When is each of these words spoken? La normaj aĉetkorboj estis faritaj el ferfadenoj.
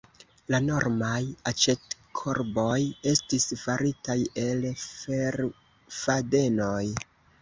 La 0.53 0.59
normaj 0.67 1.19
aĉetkorboj 1.51 2.79
estis 3.11 3.45
faritaj 3.67 4.17
el 4.47 4.65
ferfadenoj. 4.87 6.85